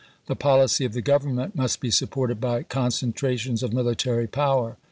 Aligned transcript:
The 0.25 0.35
policy 0.35 0.83
of 0.83 0.93
the 0.93 1.03
Grovernment 1.03 1.53
must 1.53 1.79
be 1.79 1.91
supported 1.91 2.41
by 2.41 2.63
concentrations 2.63 3.61
of 3.61 3.71
military 3.71 4.25
power. 4.25 4.77